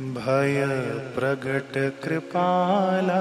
[0.00, 0.66] भय
[1.14, 1.74] प्रगट
[2.04, 3.20] कृपाला,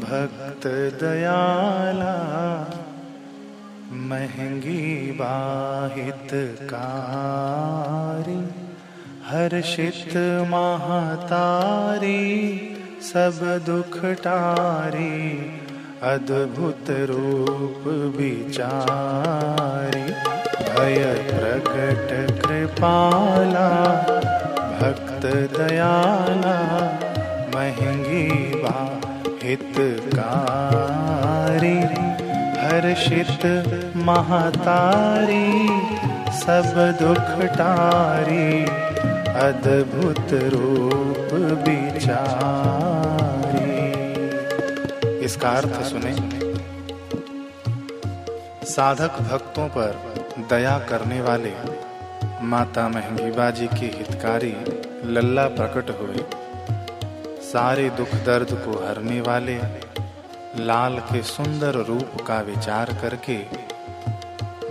[0.00, 0.66] भक्त
[1.00, 2.12] दयाला,
[3.92, 6.28] महँगी बाहित
[6.62, 8.48] कारी,
[9.24, 12.60] हर्षित महातारी,
[13.12, 15.38] सब दुख टारी,
[16.02, 20.12] अद्भुत रूप विचारी।
[20.70, 23.68] भय प्रकट कृपाला,
[24.80, 25.22] भक्त
[25.58, 26.58] दयाला,
[27.54, 29.00] महँगी बा
[29.42, 31.80] हितकारी,
[32.60, 33.42] हर्षित
[33.96, 35.80] महातारी,
[36.30, 38.66] सब दुख टारी,
[39.30, 41.28] अद्भुत रूप
[41.68, 43.80] विचारी।
[45.24, 46.40] इसका अर्थ सुने।
[48.64, 51.52] साधक भक्तों पर दया करने वाले
[52.42, 54.56] माता महँगी बाजी के हितकारी
[55.04, 56.24] लल्ला प्रकट हुए।
[57.42, 59.58] सारे दुख दर्द को हरने वाले
[60.64, 63.38] लाल के सुंदर रूप का विचार करके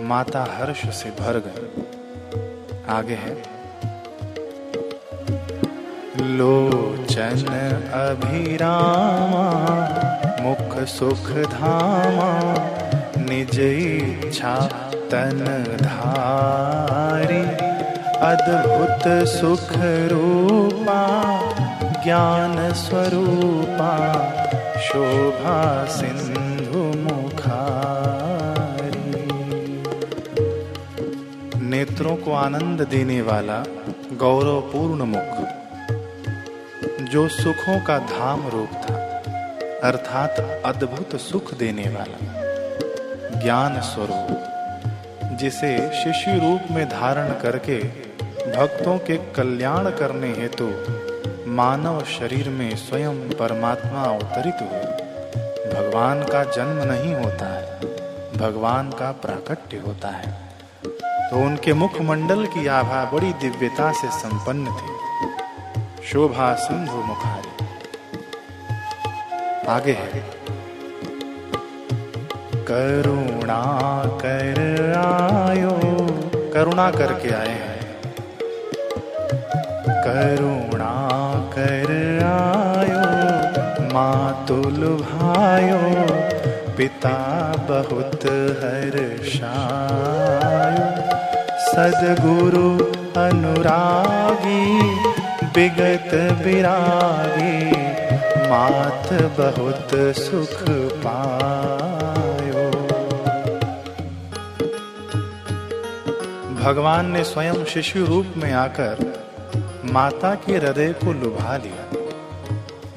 [0.02, 1.82] माता हर्ष से भर गए।
[2.88, 3.60] आगे है।
[6.36, 7.46] लोचन
[7.94, 9.46] अभिरामा,
[10.40, 12.54] मुख सुख धामा,
[13.22, 14.79] निज इच्छा
[15.10, 17.42] तन धारी,
[18.16, 19.68] अद्भुत सुख
[20.12, 21.02] रूपा,
[22.04, 23.92] ज्ञान स्वरूपा,
[24.80, 27.60] शोभा सिंधु मुखारी।
[31.60, 33.64] नेत्रों को आनंद देने वाला
[34.12, 35.48] गौरवपूर्ण मुख,
[37.10, 38.94] जो सुखों का धाम रूप था,
[39.84, 42.18] अर्थात अद्भुत सुख देने वाला,
[43.40, 44.49] ज्ञान स्वरूप।
[45.40, 47.78] जिसे शिशु रूप में धारण करके
[48.56, 50.72] भक्तों के कल्याण करने हेतु
[51.50, 54.80] मानव शरीर में स्वयं परमात्मा अवतरित हुए।
[55.74, 57.80] भगवान का जन्म नहीं होता है,
[58.36, 60.42] भगवान का प्राकट्य होता है।
[61.30, 65.00] तो उनके मुखमंडल की आभा बड़ी दिव्यता से संपन्न थी।
[66.06, 67.66] शोभा सिंधु मुखारी।
[69.66, 70.39] आगे है।
[72.72, 74.58] करुणा कर
[74.96, 76.06] आयो।
[76.54, 77.80] करुणा करके आए हैं।
[79.88, 81.10] करुणा
[81.58, 81.90] कर
[82.24, 83.00] आयो,
[83.94, 86.06] मातुल भायो,
[86.76, 87.18] पिता
[87.70, 88.24] बहुत
[88.62, 89.40] हर्षायो।
[91.72, 92.84] सदगुरु
[93.20, 94.80] अनुरागी
[95.56, 96.14] विगत
[96.46, 97.70] विरागी
[98.50, 101.99] मात बहुत सुख पायो
[106.60, 108.98] भगवान ने स्वयं शिशु रूप में आकर
[109.92, 112.08] माता के हृदय को लुभा लिया।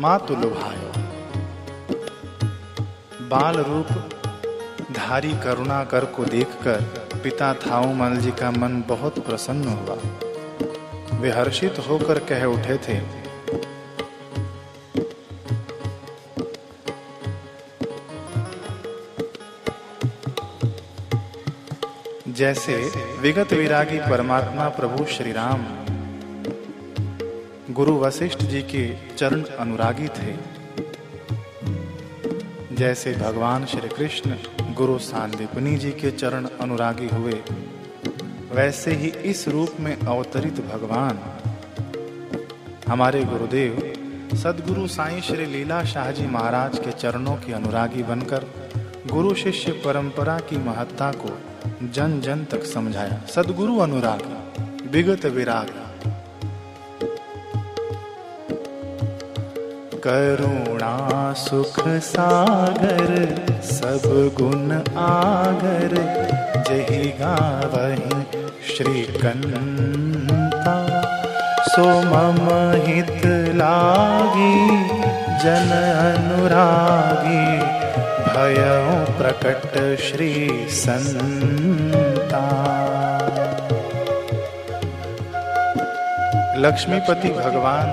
[0.01, 0.91] माँ तो लुभायो।
[3.28, 3.88] बाल रूप
[4.91, 6.81] धारी करुणा कर को देखकर
[7.24, 9.97] पिता थाऊमल जी का मन बहुत प्रसन्न हुआ।
[11.19, 13.23] वे हर्षित होकर कह उठे थे
[22.36, 22.76] जैसे
[23.20, 25.66] विगत विरागी परमात्मा प्रभु श्री राम
[27.70, 28.86] गुरु वशिष्ठ जी के
[29.18, 30.34] चरण अनुरागी थे।
[32.76, 34.36] जैसे भगवान श्री कृष्ण
[34.74, 37.40] गुरु सांदीपनी जी के चरण अनुरागी हुए,
[38.52, 41.20] वैसे ही इस रूप में अवतरित भगवान।
[42.88, 43.80] हमारे गुरुदेव,
[44.36, 48.46] सदगुरु साईं श्री लीला शाह जी महाराज के चरणों के अनुरागी बनकर
[49.13, 51.38] गुरु शिष्य परंपरा की महत्ता को
[51.84, 54.22] जन जन तक समझाया। सदगुरु अनुराग,
[54.91, 55.68] विगत विराग।
[60.07, 66.24] करुणा सुख सागर, सब गुण आगर।
[66.69, 68.25] जही गावही
[68.75, 71.03] श्री कंता।
[71.63, 74.89] सो मम हित लागी,
[75.44, 77.73] जन अनुरागी।
[78.33, 82.39] भयो प्रकट श्री संता।
[86.57, 87.88] लक्ष्मीपति भगवान,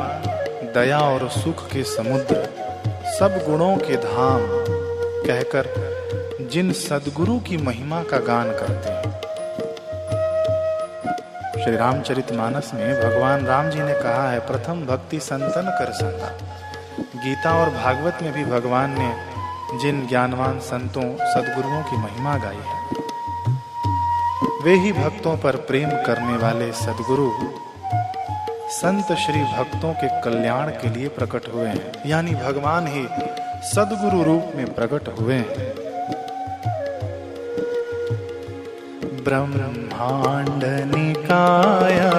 [0.74, 2.42] दया और सुख के समुद्र,
[3.18, 4.40] सब गुणों के धाम,
[5.26, 5.64] कहकर
[6.50, 9.10] जिन सदगुरु की महिमा का गान करते हैं।
[11.64, 16.30] श्री रामचरित मानस में भगवान राम जी ने कहा है, प्रथम भक्ति संतन कर संगा
[17.24, 19.29] गीता और भागवत में भी भगवान ने
[19.78, 22.90] जिन ज्ञानवान संतों सदगुरुओं की महिमा गाई है।
[24.64, 27.30] वे ही भक्तों पर प्रेम करने वाले सदगुरु
[28.70, 33.08] संत श्री भक्तों के कल्याण के लिए प्रकट हुए हैं। यानी भगवान ही
[33.62, 35.74] सदगुरु रूप में प्रकट हुए हैं।
[39.24, 40.64] ब्रह्मांड
[40.94, 42.10] निकाया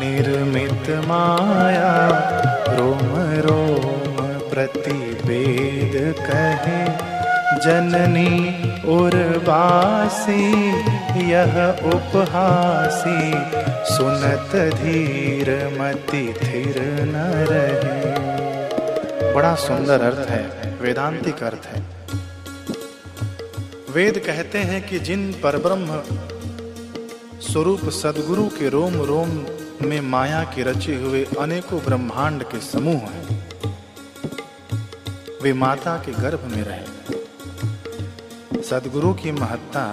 [0.00, 2.08] निर्मित माया,
[2.68, 2.98] रोम
[3.40, 3.91] रोम
[4.52, 6.84] प्रतिवेद कहे,
[7.60, 10.70] जननी उर्वासी
[11.30, 13.32] यह उपहासी,
[13.94, 18.12] सुनत धीर मति थिर न रहे।
[19.34, 21.82] बड़ा सुंदर अर्थ है, वेदांतिक अर्थ है।
[23.94, 26.02] वेद कहते हैं कि जिन परब्रह्म
[27.40, 29.46] स्वरूप सदगुरु के रोम रोम
[29.88, 33.41] में माया के रचे हुए अनेकों ब्रह्मांड के समूह हैं।
[35.42, 36.86] वे माता के गर्भ में रहे।
[38.62, 39.84] सदगुरु की महत्ता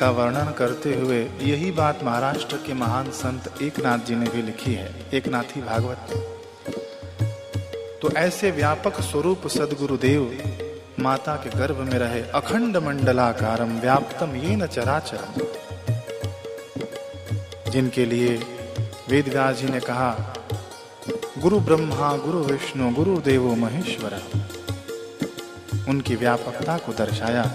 [0.00, 4.74] का वर्णन करते हुए यही बात महाराष्ट्र के महान संत एकनाथ जी ने भी लिखी
[4.74, 6.00] है, एकनाथी भागवत
[8.02, 10.22] तो ऐसे व्यापक स्वरूप सदगुरुदेव
[10.98, 15.22] माता के गर्भ में रहे, अखंड मंडलाकारम व्याप्तम ये न चराचर
[17.70, 18.32] जिनके लिए
[19.10, 20.10] वेद जी ने कहा,
[21.38, 24.12] गुरु ब्रह्मा, गुरु विष्णु गुरु देवो महेश्वर
[25.90, 27.54] उनकी व्यापकता को दर्शाया।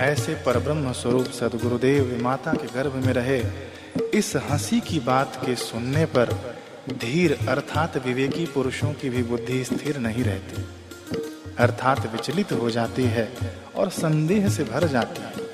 [0.00, 3.44] ऐसे परब्रह्म स्वरूप सदगुरुदेव माता के गर्भ में रहे।
[4.14, 6.56] इस हँसी की बात के सुनने पर
[6.90, 10.64] धीर अर्थात विवेकी पुरुषों की भी बुद्धि स्थिर नहीं रहती।
[11.58, 13.32] अर्थात विचलित हो जाती है
[13.76, 15.44] और संदेह से भर जाती है।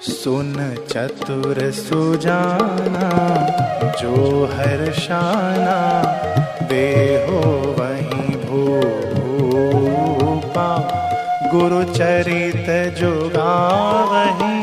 [0.00, 3.10] सुन चतुर सुजाना,
[3.90, 5.78] जो हर्षाना
[6.66, 7.40] वे हो
[7.78, 9.21] वही भूपा
[11.52, 12.68] गुरु चरित
[12.98, 14.54] जो गावही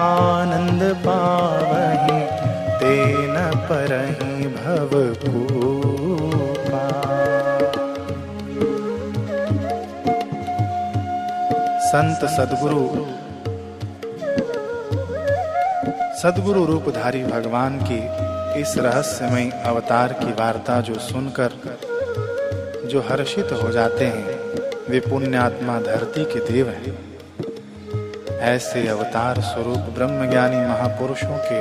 [0.00, 2.18] आनंद पावही,
[2.80, 3.36] तेन
[3.68, 5.54] परही भवपूपा
[11.86, 12.84] संत सदगुरु
[16.22, 18.00] सदगुरु रूपधारी भगवान की
[18.60, 21.60] इस रहस्यमय अवतार की वार्ता जो सुनकर
[22.86, 24.35] जो हर्षित हो जाते हैं
[24.90, 26.92] वे पुण्यात्मा धरती के देव हैं।
[28.40, 31.60] ऐसे अवतार स्वरूप ब्रह्मज्ञानी महापुरुषों के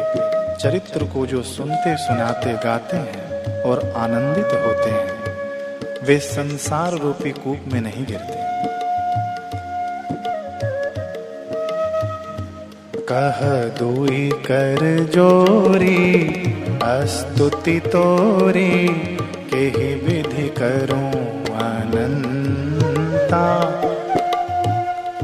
[0.56, 7.74] चरित्र को जो सुनते सुनाते गाते हैं और आनंदित होते हैं, वे संसार रूपी कूप
[7.74, 8.44] में नहीं गिरते।
[13.06, 13.42] कह
[13.80, 16.24] दुई कर जोरी,
[16.84, 18.88] अस्तुति तोरी,
[19.50, 21.15] के ही विधि करूँ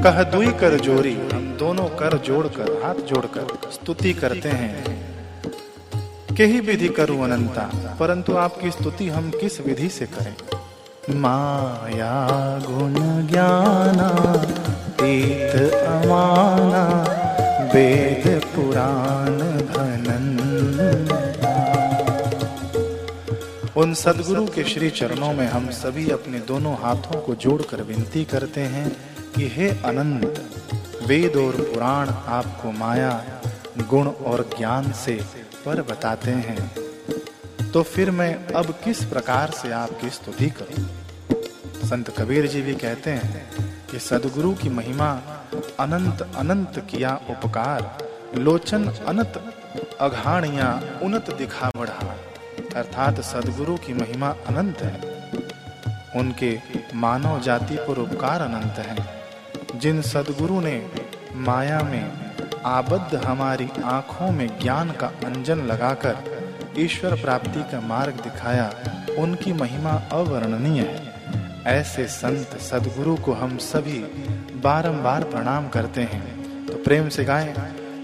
[0.03, 6.59] कह दुई कर जोरी हम दोनों कर जोड़कर, हाथ जोड़कर स्तुति करते हैं। के ही
[6.59, 10.36] विधि करूँ अनंता, परंतु आपकी स्तुति हम किस विधि से करें?
[11.19, 12.13] माया,
[12.69, 14.09] गुण ज्ञाना
[15.00, 16.83] तीत अमाना,
[17.74, 20.27] वेद पुराण घनन
[23.77, 28.62] उन सदगुरु के श्री चरणों में हम सभी अपने दोनों हाथों को जोड़कर विनती करते
[28.62, 30.50] हैं। कि हे अनंत,
[31.07, 33.25] वेद और पुराण आपको माया,
[33.89, 35.22] गुण और ज्ञान से
[35.66, 36.72] पर बताते हैं।
[37.71, 40.88] तो फिर मैं अब किस प्रकार से आपकी स्तुति करूँ?
[41.90, 43.52] संत कबीर जी भी कहते हैं
[43.92, 45.11] कि सदगुरु की महिमा
[45.80, 47.97] अनंत अनंत किया उपकार,
[48.35, 49.54] लोचन अनंत
[50.02, 52.16] अघाणिया उन्नत दिखा बढ़ा
[52.76, 55.11] अर्थात सदगुरु की महिमा अनंत है।
[56.16, 56.59] उनके
[56.95, 59.20] मानव जाति पर उपकार अनंत है।
[59.81, 60.85] जिन सदगुरु ने
[61.35, 62.11] माया में
[62.66, 66.18] आबद्ध हमारी आँखों में ज्ञान का अंजन लगाकर
[66.78, 68.73] ईश्वर प्राप्ति का मार्ग दिखाया,
[69.19, 71.14] उनकी महिमा अवर्णनीय है।
[71.66, 74.00] ऐसे संत सदगुरु को हम सभी
[74.56, 77.54] बारंबार प्रणाम करते हैं। तो प्रेम से गाएँ,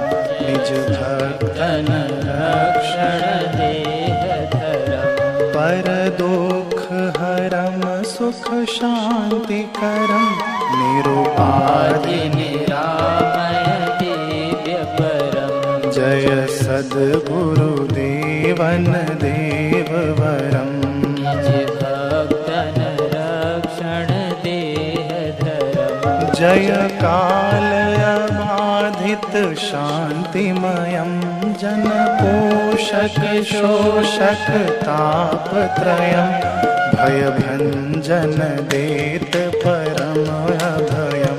[0.71, 1.87] भक्तन
[2.25, 10.27] रक्षण देह पर दुख हरम, सुख शांति करम।
[10.73, 18.87] निरुपाधि निरामय दिव्य परम। जय सद्गुरुदेवन
[19.23, 20.79] देववरम्
[21.69, 24.07] भक्तन रक्षण
[24.43, 27.78] देह धरम। जय कालयबाधित
[29.55, 36.55] शान्तिमयं जनपोषक शोषक तापत्रयं
[36.95, 41.39] भयभञ्जन देत परमभयं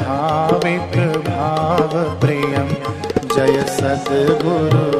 [0.00, 2.74] भाविक भावप्रियं।
[3.36, 4.95] जय सद्गुरुदेव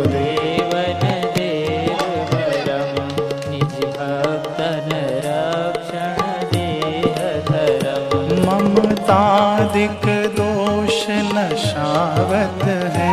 [12.27, 12.63] नशावत
[12.95, 13.13] है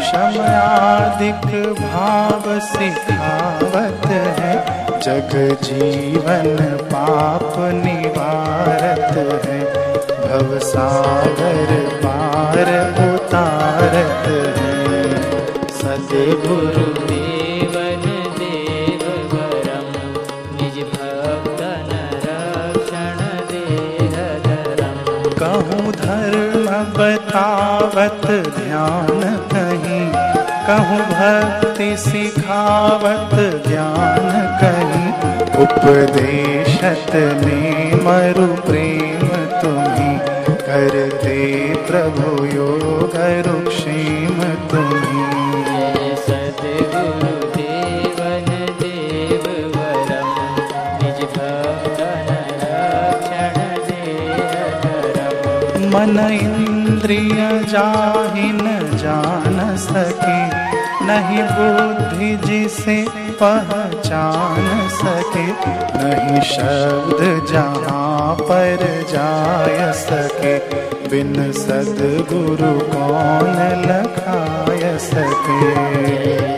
[0.00, 1.46] क्षमयादिक
[1.78, 4.06] भाव सिखावत
[4.38, 4.52] है,
[5.00, 5.32] जग
[5.62, 6.58] जीवन
[6.92, 9.16] पाप निवारत
[9.46, 9.60] है,
[10.22, 11.72] भव सागर
[12.04, 12.70] पार
[13.08, 14.28] उतारत
[14.58, 15.02] है,
[15.72, 17.31] सदगुरु देवन
[26.84, 28.26] बतावत
[28.58, 29.20] ध्यान
[29.52, 30.12] कहीं।
[30.66, 33.34] कहूँ भक्ति सिखावत
[33.68, 35.12] ज्ञान कहीं।
[35.62, 39.26] उपदेशत ने मरु प्रेम
[39.60, 40.18] तुम्ही।
[40.54, 45.42] करते प्रभु योग रुक्षेम तुम्ही।
[47.56, 48.48] देवन
[48.80, 49.44] देव
[49.76, 50.30] वरम।
[51.02, 52.28] निज भक्तन
[52.62, 54.22] रक्षण देह
[55.88, 56.51] मन
[57.02, 60.36] इंद्रिय जाहि न जान सके,
[61.06, 62.96] नहीं बुद्धि जिसे
[63.42, 65.46] पहचान सके,
[65.98, 70.56] नहीं शब्द जहाँ पर जाय सके,
[71.08, 76.51] बिन सदगुरु कौन लखाय सके।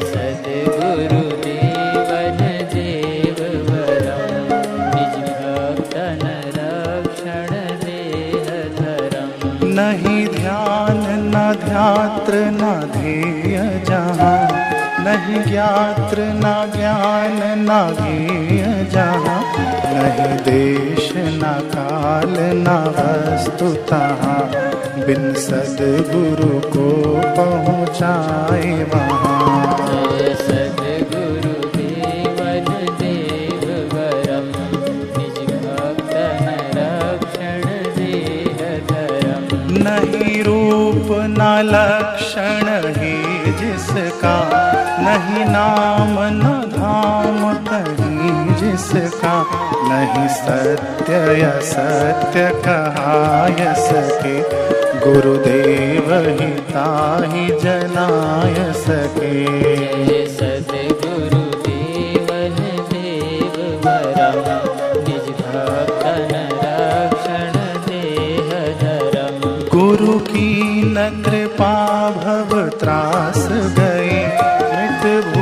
[9.77, 14.49] नहीं ध्यान, न ध्यात्र, न ध्येय जहाँ।
[15.05, 24.51] नहीं ज्ञात्र, न ज्ञान, न ज्ञेय जहाँ। नहीं देश, न काल, न वस्तु तहाँ।
[25.07, 29.64] बिन सदगुरु को पहुँचाए वहाँ।
[39.79, 43.15] नहीं रूप न लक्षण ही
[43.53, 44.35] जिसका,
[44.99, 49.35] नहीं नाम न धाम कहीं जिसका,
[49.89, 54.39] नहीं सत्य या सत्य कहाय सके
[55.05, 60.54] गुरुदेव ही ताहि जनाय सके
[70.97, 71.75] न कृपा
[72.17, 73.47] भव त्रास
[73.79, 74.19] गई
[74.61, 75.34] मृत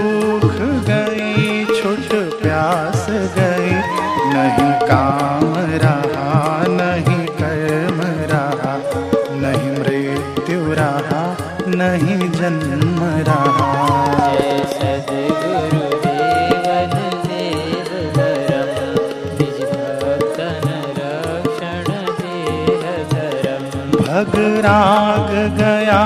[24.64, 26.00] राग गया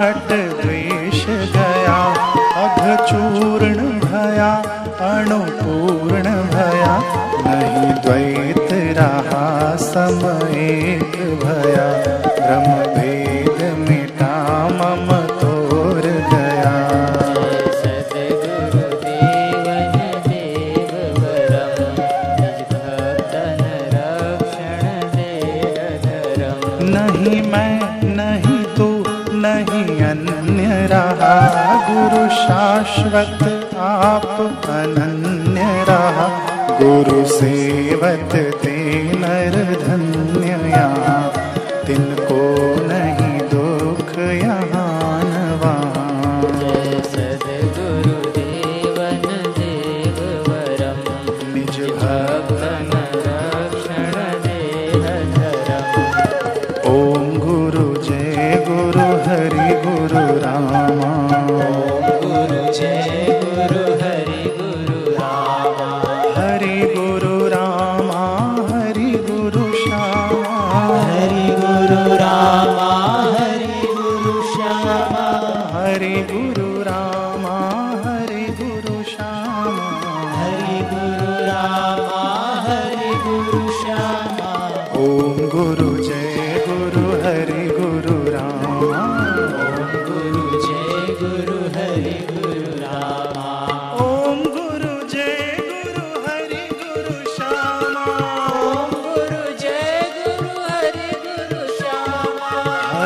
[0.00, 1.24] हट द्वेष
[1.56, 1.98] गया
[2.62, 3.79] अघ चूर्ण
[36.80, 38.76] गुरु सेवत ते
[39.22, 39.56] नर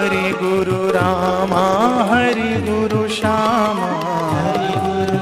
[0.05, 1.63] हरि गुरु रामा
[2.11, 3.89] हरि गुरु श्यामा।
[4.33, 5.14] हरि गुरु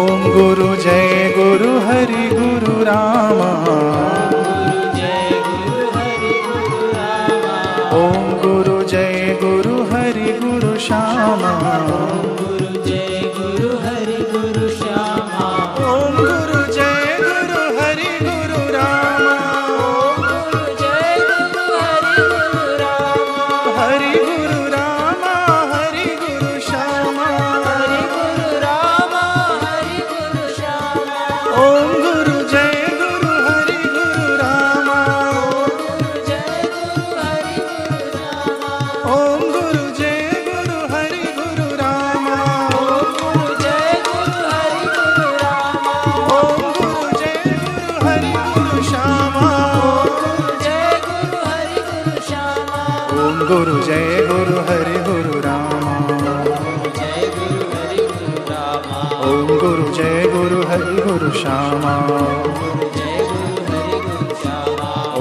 [0.00, 3.99] ओम गुरु जय गुरु हरि गुरु रामा।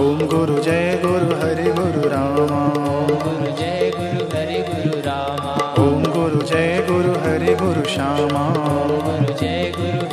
[0.10, 6.04] ओम गुरु जय गुरु हरि गुरु रामा। ओम गुरु जय गुरु हरि गुरु रामा ओम
[6.16, 8.44] गुरु जय गुरु हरि गुरु श्यामा।
[9.06, 10.09] गुरु जय गुरु